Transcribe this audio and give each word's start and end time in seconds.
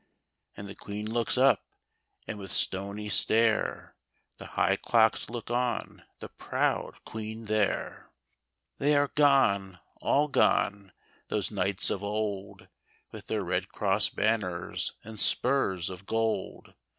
And 0.57 0.67
the 0.67 0.73
Queen 0.73 1.05
looks 1.05 1.37
up, 1.37 1.63
and 2.25 2.39
with 2.39 2.51
stony 2.51 3.07
stare 3.07 3.95
The 4.39 4.47
high 4.47 4.75
clocks 4.75 5.29
look 5.29 5.51
on 5.51 6.05
the 6.21 6.27
proud 6.27 6.95
Queen 7.05 7.45
there. 7.45 8.09
They 8.79 8.95
are 8.95 9.09
gone, 9.13 9.77
all 9.97 10.27
gone, 10.27 10.91
those 11.27 11.51
knights 11.51 11.91
of 11.91 12.01
old. 12.03 12.67
With 13.11 13.27
their 13.27 13.43
red 13.43 13.69
cross 13.69 14.09
banners 14.09 14.93
and 15.03 15.19
spurs 15.19 15.87
of 15.87 16.07
gold. 16.07 16.73